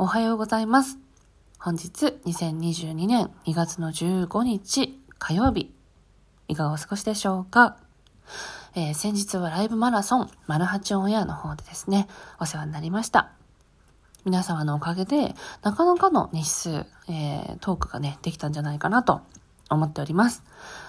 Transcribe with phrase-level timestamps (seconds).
[0.00, 0.96] おはようございます。
[1.58, 5.74] 本日2022年2月の15日火曜日、
[6.46, 7.78] いかがお過ごしでしょうか、
[8.76, 12.06] えー、先日はライブマラソン、マルハチオンエアの方でですね、
[12.38, 13.32] お世話になりました。
[14.24, 16.70] 皆様のおかげで、なかなかの日数、
[17.08, 19.22] えー、トークがね、できたんじゃないかなと
[19.68, 20.44] 思っております。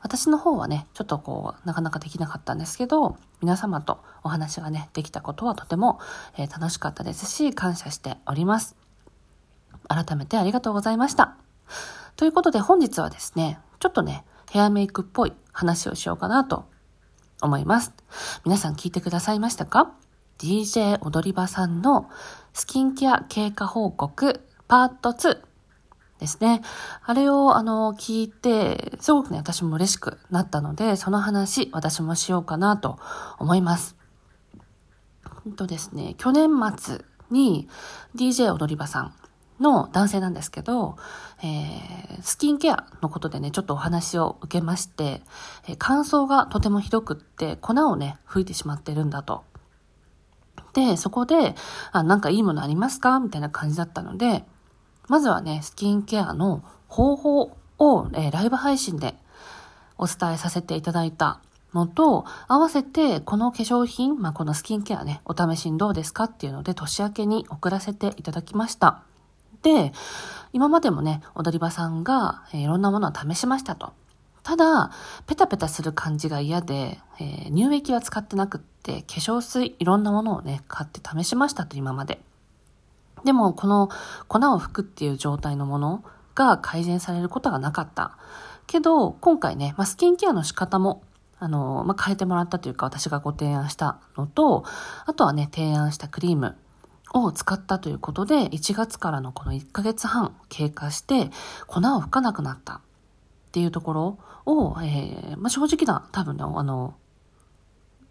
[0.00, 6.00] 私の方はね、ちょっとこう、なかなかできなかったんですけど、皆様とお話がね、できたことはとても、
[6.38, 8.82] えー、楽しかったですし、感謝しております。
[9.88, 11.36] 改めてありがとうございました。
[12.16, 16.66] ということで本日はですね、ちょっとね、ヘアメイクっぽい話をしようかなと
[17.40, 17.92] 思います。
[18.44, 19.94] 皆さん聞いてくださいましたか
[20.38, 22.08] ?DJ 踊り場さんの
[22.52, 25.40] スキンケア経過報告パート2
[26.20, 26.62] ですね。
[27.02, 32.98] あれをあの聞いて、すごくね、私も嬉しくなったので、その話、私もしようかなと
[33.38, 33.96] 思います。
[35.44, 37.68] ほんとですね、去年末に
[38.14, 39.14] DJ 踊り場さん
[39.60, 40.96] の男性なんですけど、
[41.42, 45.22] えー、スキンケアのことでね、ちょっとお話を受けまして、
[45.68, 49.44] えー、乾燥がとてもひどくって、粉をね、吹いてしまってるんだと。
[50.72, 51.54] で、そこで、
[51.92, 54.44] あ、なんかいいものありますかみたいな感じだったので、
[55.08, 57.40] まずはね、スキンケアの方法
[57.78, 59.14] を、えー、ライブ配信で
[59.98, 61.40] お伝えさせていただいた
[61.74, 69.02] のと、合わせてこの化粧品、まあ、このスキンケアね、お試しにどうですかっていうので年明けに送らせていただきました。
[69.64, 69.92] で、
[70.52, 73.94] 今までもね、踊り場さんが、え、いろんなものを試しましたと。
[74.44, 74.90] ただ、
[75.26, 82.20] ペタペタする感じが嫌で、えー、乳液は使ってなくって、化粧水、いろんなものをね、買って試しましたと、今まで。
[83.24, 83.88] でも、この
[84.28, 86.04] 粉を吹くっていう状態のもの
[86.34, 88.18] が改善されることがなかった。
[88.66, 91.02] けど、今回ね、まあ、スキンケアの仕方も、
[91.38, 94.64] あの、まあ、変えてもらったというか、私がご提案したのと、
[95.06, 96.54] あとはね、提案したクリーム
[97.14, 101.30] を使ったということで、1月からのこの1ヶ月半経過して、
[101.66, 102.80] 粉を吹かなくなったっ
[103.52, 106.94] ていうところを、えー、まあ、正直な、多分ね、あの、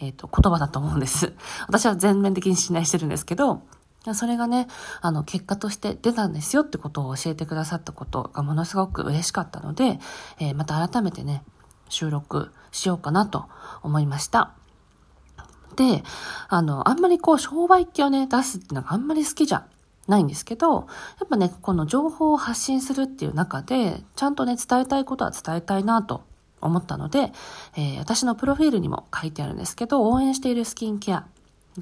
[0.00, 1.32] えっ、ー、と、言葉だと思うんです。
[1.68, 3.62] 私は全面的に信頼してるんですけど、
[4.14, 4.68] それがね、
[5.00, 9.98] あの、結果として出たんですよってことを教えてくださったことがものすごく嬉しかったので、
[10.40, 11.42] えー、また改めてね、
[11.88, 13.46] 収録しようかなと
[13.82, 14.54] 思いました。
[15.78, 16.02] で、
[16.48, 19.64] あの、あんまりこう、商売機をね、出すっていうのがあんまり好きじゃ
[20.08, 20.80] ないんですけど、や
[21.24, 26.24] っぱね、この情報を発信するっていう中で、ちゃんとね、伝えたいことは伝えたいなと
[26.60, 27.32] 思ったので、
[27.76, 31.26] えー、私のプロフィールにも書いてあるんですけど、応援しているスキンケア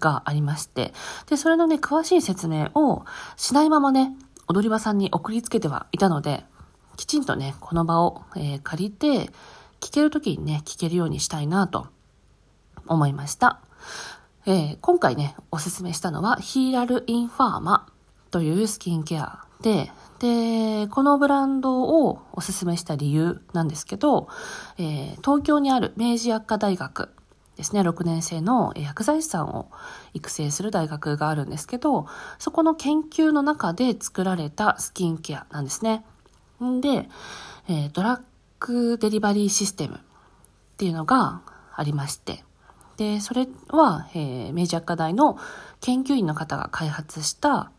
[0.00, 0.92] がありまして、
[1.26, 3.04] で、それのね、詳しい説明を
[3.36, 4.16] しないままね、
[4.48, 6.44] 踊り場さんに送りつけてはいたので、
[6.96, 9.30] きちんとね、この場を、えー、借りて、
[9.84, 11.88] 聞けるときにね、聞けるようにしたいなと
[12.86, 13.60] 思いました。
[14.46, 17.86] えー、今回ね、おすすめしたのは、ヒーラルインファーマ
[18.30, 24.28] というスキンケアで、で、このブランドをおすすめした理由なんですけど、
[24.78, 27.10] えー、東京にある明治薬科大学
[27.56, 29.70] ですね、6年生の薬剤師さんを
[30.12, 32.06] 育成する大学があるんですけど、
[32.38, 36.04] そこの研究の中で作られたスキンケアなんですね。
[36.80, 37.08] で、
[37.68, 38.20] えー、ドラッ
[38.58, 39.98] グデリバリーシステムっ
[40.76, 41.42] ていうのが
[41.76, 42.44] ありまして、
[42.96, 45.38] で、それは、えー、明治薬科大の
[45.80, 47.70] 研究員の方が開発した、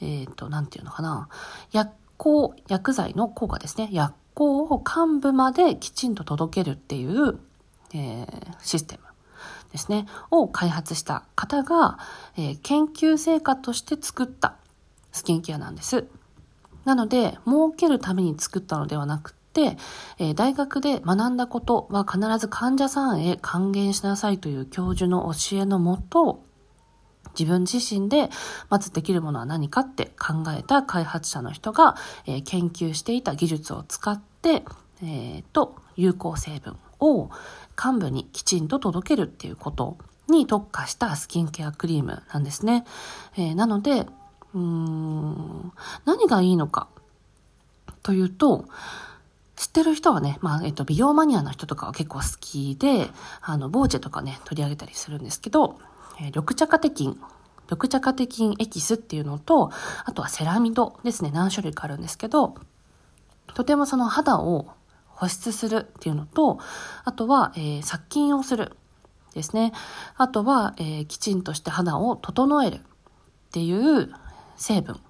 [0.00, 1.28] えっ、ー、と、なんていうのかな、
[1.72, 3.88] 薬効、薬剤の効果ですね。
[3.92, 7.38] 薬効を幹部まできちんと届けるっていう、
[7.94, 9.02] えー、システム
[9.72, 11.98] ですね、を開発した方が、
[12.36, 14.56] えー、研究成果として作った
[15.12, 16.06] スキンケアなんです。
[16.84, 19.34] なので、儲けるために作ったのではなく、
[19.66, 26.44] えー、大学で学んだことは必ず患者さんへ還元しなさいという教授の教えのもと、
[27.38, 28.30] 自分自身で
[28.68, 31.96] まずできるものは何かって考えた開発者の人が、
[32.26, 34.64] えー、研究していた技術を使って、
[35.02, 37.30] えー、と、有効成分を
[37.82, 39.98] 幹部にきちんと届けるっていうこと
[40.28, 42.84] に特化したスキンケアクリームなんですね。
[43.36, 44.06] えー、なので、
[44.54, 45.72] うーん、
[46.04, 46.88] 何がいいのか
[48.02, 48.64] というと、
[49.58, 53.10] 知ってる人はね、まあ、えっと、美容マニアの人とかは結構好きで、
[53.40, 55.80] あの、ボーチェとかね、取り上げたりするんですけど、
[56.20, 57.20] えー、緑茶カテキン、
[57.68, 59.72] 緑茶カテキンエキスっていうのと、
[60.04, 62.54] あとはセラミドですね、何種類かあるんですけど、
[63.54, 64.68] とてもその肌を
[65.08, 66.60] 保湿するっていうのと、
[67.04, 68.76] あとは、えー、殺菌をする
[69.34, 69.72] ですね。
[70.16, 72.80] あとは、えー、きちんとして肌を整えるっ
[73.50, 74.12] ていう
[74.56, 75.00] 成分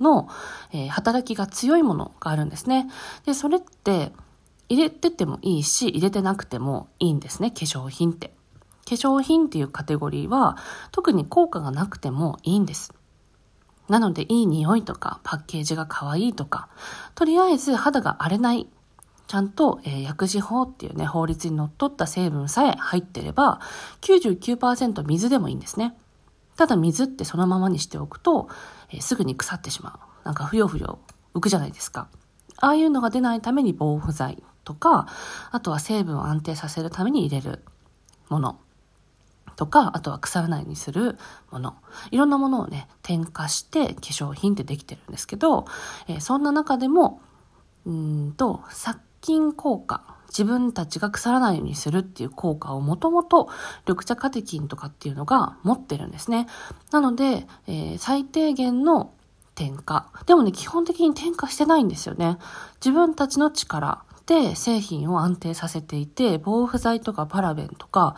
[0.00, 0.28] の、
[0.72, 2.88] えー、働きが強いものがあるんですね。
[3.26, 4.12] で、それって
[4.68, 8.28] 入れててもいいし、入れてなくてもいいんですね、化粧品って。
[8.88, 10.56] 化粧品っていうカテゴリーは
[10.90, 12.92] 特に効果がなくてもいいんです。
[13.88, 16.68] なので、いい匂いとか、パッケージが可愛いとか、
[17.16, 18.68] とりあえず肌が荒れない、
[19.26, 23.60] ちゃんと、えー、薬事法っていうね、法律にのっとった成分さえ入ってれば、
[24.00, 25.96] 99%水でもいいんですね。
[26.56, 28.48] ただ水ってそのままにしておくと、
[28.92, 30.24] え、すぐに腐ってしまう。
[30.24, 30.98] なんかふよふよ
[31.34, 32.08] 浮くじゃないですか。
[32.58, 35.06] ああいうのが出ないために防腐剤とか、
[35.50, 37.62] あとは成分を安定させるために入れる
[38.28, 38.60] もの
[39.56, 41.18] とか、あとは腐らないようにする
[41.50, 41.76] もの。
[42.10, 45.66] いろんなものをね、添加して化粧品ってできてるんですけど、
[46.08, 47.20] えー、そんな中でも、
[47.86, 50.16] うんと、殺菌効果。
[50.30, 53.48] 自分たちが腐らないようにするっていう効果をもともと
[53.86, 56.46] 緑茶カテキンとかっていうのが持ってるんですね。
[56.92, 59.12] なので、えー、最低限の
[59.54, 60.06] 添加。
[60.26, 62.38] でもね、基本的に添加してないんですよね。
[62.76, 68.16] 自分たちの力で製品を安定させていて、防腐剤とかパラベンとか、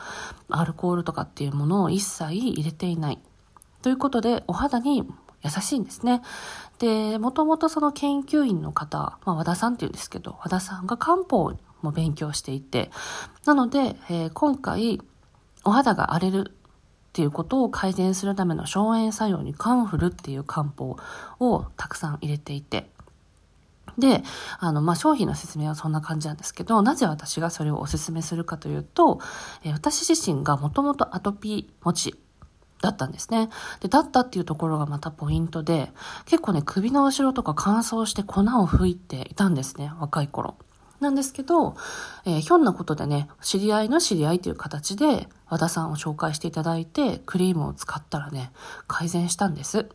[0.50, 3.18] アルコールとかっていうものを一切入れていない。
[3.80, 5.02] ということで、お肌に
[5.42, 6.22] 優しいんですね。
[6.78, 12.90] で、もともとその研究員の方、まあ、和田さんっていうんですけど、和田さんが漢方も勉強していて、
[13.44, 15.00] なので、えー、今回、
[15.64, 16.54] お肌が荒れるっ
[17.12, 20.96] ていうことを改善するための消炎作用にカンフルっていう漢方
[21.40, 22.90] をたくさん入れていて、
[23.98, 24.22] で、
[24.58, 29.20] あの、まあ、商品の説明はそんな感じなんですけど、なぜ私がそれをお勧めするかというと、
[29.64, 32.14] えー、私自身がもともとアトピー持ち
[32.80, 33.50] だったんですね。
[33.80, 35.92] で、だったっていうところがまたポイントで、
[36.26, 40.56] 結構ね、首の後ろとか乾燥して粉を吹いていたんですね、若い頃。
[41.02, 41.76] なんですけど、
[42.24, 48.50] えー、ひょんなことでね、知り合いの知り合いという形で、和田さんを紹介していただいて、クリームを使ったらね、
[48.86, 49.86] 改善したんです。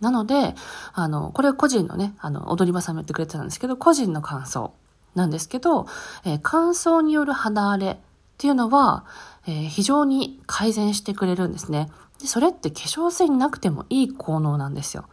[0.00, 0.54] なので、
[0.92, 4.74] あの、これは個人のね、あの、踊り場さんも言ってくれてたんですけど、個人の感想
[5.14, 5.86] なんですけど、
[6.24, 7.96] えー、乾燥による肌荒れっ
[8.38, 9.04] ていうのは、
[9.46, 11.90] えー、非常に改善してくれるんですね。
[12.20, 15.04] で、それって化粧水になくてもいい効能なんですよ。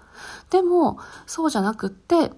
[0.50, 2.32] でも、そうじゃなくって、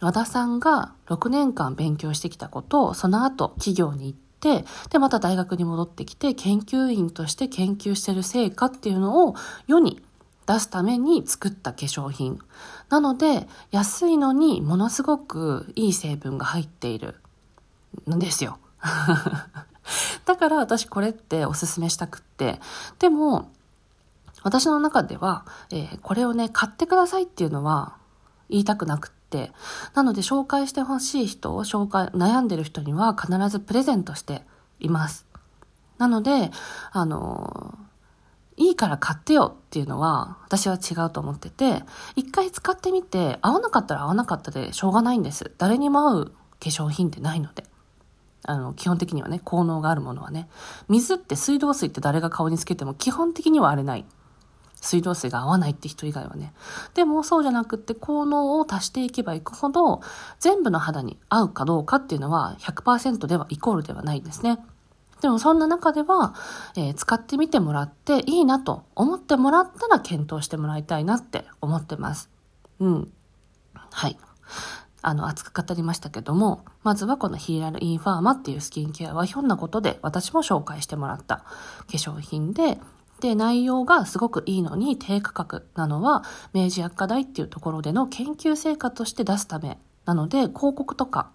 [0.00, 9.34] 和田さんが6年間勉強してきたことをその後企業に行って、で、また大学に戻ってきて研究員として研究してる成果っていうのを
[9.66, 10.02] 世に
[10.46, 12.38] 出すために作った化粧品。
[12.90, 17.16] なので、安いのにものすごくいい成分が入っている
[18.10, 18.58] んですよ。
[20.24, 22.60] だから私これっておすすめしたくって。
[22.98, 23.50] でも、
[24.42, 27.96] 私の中では、えー、これをね、買ってくださいっていうのは
[28.50, 29.23] 言いたくなくて、
[29.94, 34.42] なので紹介してほしい人を紹介、悩んでる人には必ずプレゼントして
[34.80, 35.26] います。
[35.98, 36.50] なので、
[36.92, 37.78] あの
[38.56, 41.82] いいから買ってよっていうのは私は違うと思ってて、
[42.16, 45.52] 一回使ってみて合わなかったら合わなかったでしょうがないんです。
[45.58, 47.64] 誰にも合う化粧品ってないので。
[48.46, 50.48] あの、基本的にはね、効能があるものはね。
[50.88, 54.04] 水って水道水って誰が顔につけても基本的には荒れない。
[54.84, 56.52] 水道水が合わないって人以外はね。
[56.94, 60.00] でもそうじゃなくって効能を足していけばいくほど
[60.38, 64.58] 全部の肌に合うかどうかっていうのは100%ではイコールではないんですね。
[65.20, 66.34] でもそんな中では、
[66.76, 72.28] えー、使ってみてもらっていいなと思ってもらったら検討してもらいたいなって思ってます。
[72.78, 73.12] うん。
[73.72, 74.18] はい。
[75.00, 81.44] あの、熱く語りましたけども、まずはこのヒーラルインファーマっていうスキンケアはひょんなことで私も紹介してもらった化
[81.88, 82.78] 粧品で、
[83.20, 91.30] で、内容がすごくいいのに低価格なのは、明治薬科大っていうところでの研究成果として出すためなので、広告とか、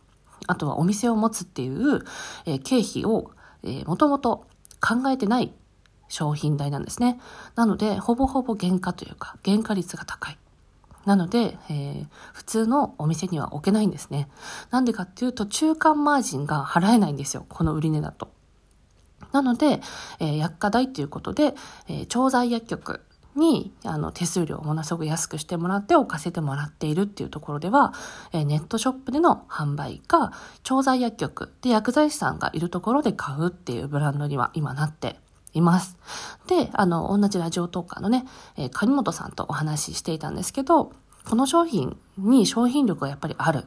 [0.48, 2.04] あとはお店を持つっていう、
[2.46, 3.32] えー、経費を、
[3.64, 4.46] えー、もともと
[4.80, 5.54] 考えてない
[6.08, 7.20] 商品代なんですね。
[7.56, 10.38] なので、ほぼほぼ原価というか、原価率が高い。
[11.06, 14.30] なので、えー、普通のお店には置けないんですね。
[14.70, 17.46] なんでかっていうと、中間マージンが払えないんですよ。
[17.50, 18.32] この売値だと。
[19.32, 19.82] なので、
[20.20, 21.54] えー、薬価代ということで、
[21.88, 23.02] えー、調剤薬局
[23.36, 27.94] にあの手数料をものすごく安くしてもらって置かせてもらっているっていうところでは、
[28.34, 30.34] え、ネットショップでの販売か、
[30.64, 35.20] 調剤薬局で薬剤師さんがいるところで買うっていうブランドには今なって
[35.54, 35.98] います。
[36.48, 38.26] で、あの、同じラジオトーカーのね、
[38.58, 40.92] えー、金本さんとお話ししていたんですけど、
[41.28, 43.66] この商品に商品力がやっぱりある。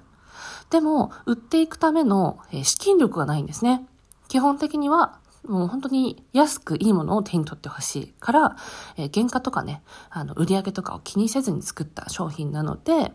[0.71, 3.87] でも、売っていくための、え、資金力がないんですね。
[4.29, 8.57] 基本的にはもう本当に安くいいものを手に取ってほしいから、
[8.97, 13.13] えー、原価とかね、あの、売り上げとかを気にせずに作った商品なので、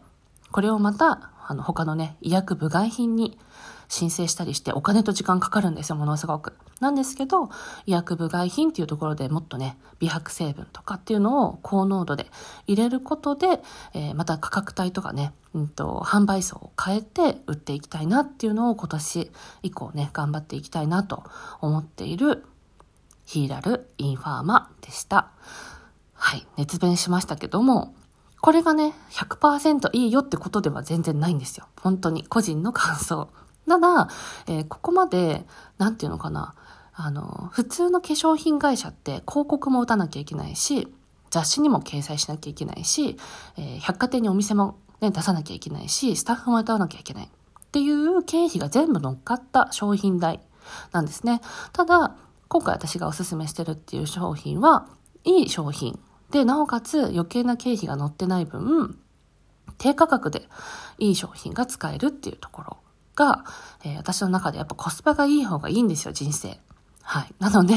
[0.52, 3.38] これをまた、あの、他のね、医薬部外品に
[3.88, 6.54] 申請したりしてお金と時間かかるんですよ、ものすごく。
[6.80, 7.50] なんですけど、
[7.86, 12.28] 医薬部外品っていうところでもっとね、美白成分とかっていうのを高濃度で
[12.68, 13.62] 入れることで、
[13.94, 19.32] えー、また価格帯とかね、うんと、販売層を変えて売っていきたいなっていうのを今年
[19.64, 21.24] 以降ね、頑張っていきたいなと
[21.62, 22.46] 思っている
[23.26, 25.32] ヒーラルインファーマでした。
[26.14, 27.94] はい、熱弁しましたけども、
[28.42, 31.68] これがね、100%いいよってことでは全然ないんですよ。
[31.82, 32.24] 本当に。
[32.24, 33.30] 個人の感想。
[33.68, 34.10] ただ、
[34.48, 35.46] えー、ここまで、
[35.78, 36.56] なんていうのかな。
[37.00, 40.88] あの、普通の化粧品会社って広告も打たなきゃいけないし、
[41.30, 43.18] 雑誌にも掲載しなきゃいけないし、
[43.58, 47.26] えー、百貨店にお店も、ね、出さなきゃいけないし、スタッフも雇わなきゃいけない。
[47.26, 50.40] っていう経費が全部乗っかった商品代
[50.92, 51.42] なんですね。
[51.74, 52.16] ただ、
[52.48, 54.88] 今回私がおすすめしてるっていう商品は、
[55.24, 56.00] いい商品。
[56.32, 58.98] で、なおかつ余計な経費が乗ってない分、
[59.78, 60.48] 低価格で
[60.98, 62.78] いい商品が使えるっていうところ
[63.18, 63.44] が、
[63.84, 66.58] えー、私の中でやっぱコスパがいい方がいいんですよ、人生。
[67.02, 67.34] はい。
[67.40, 67.74] なので、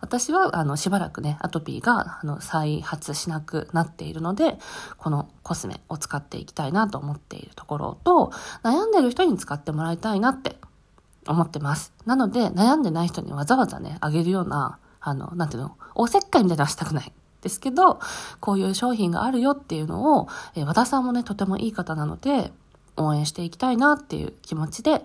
[0.00, 4.58] 私は、あの、しばらくね、アトピーが、あの、再発しなくなっているので、
[4.98, 8.32] このコスメを使っていきたいなと思っているところと、
[8.64, 10.56] 悩んでる人に使ってもらいたいなって
[11.28, 11.92] 思ってます。
[12.06, 17.12] なので、悩んでない人にわざわざね、あげるような、あの、なんていうの、おせっかいみたいなのはしたくない。
[17.42, 18.00] ですけど、
[18.40, 22.52] こういう商品があるよっていうのを、え和田さんもね、とてもいい方なので、
[22.96, 25.02] 応援していきたいなっていう気持ちで、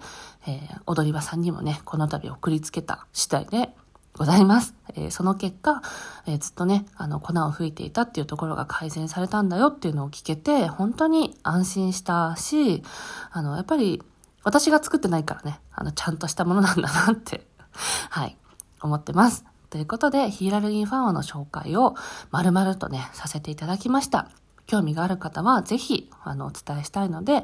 [0.48, 3.70] えー、踊り場さんにもね、この度送りつけた次第で
[4.18, 4.74] ございます。
[4.96, 5.82] えー、その結果、
[6.26, 12.84] えー、ずっとね、あの、粉を吹いていたっていうところが改善されたんだよっていうのを聞けて、本当に安心したし、
[13.32, 14.02] あの、やっぱり、
[14.44, 17.48] 私が作ってないからね、あの、ちゃんとしたものなんだなって
[18.10, 18.38] はい、
[18.82, 19.46] 思ってます。
[19.70, 21.96] ということで、ヒーラルインファンワの紹介を
[22.32, 24.30] 丸々とね、させていただきました。
[24.68, 27.44] 興味がある方はぜひ、あの、お伝えしたいので、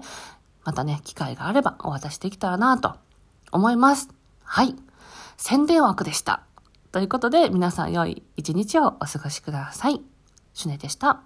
[0.63, 2.95] またね、機会があればお渡しできたらなと
[3.51, 4.09] 思います。
[4.43, 4.75] はい。
[5.37, 6.43] 宣伝枠でした。
[6.91, 10.01] ということで、皆さん良い一日をお過ごしください。
[10.53, 11.21] シュネでした。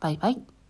[0.00, 0.61] バイバイ。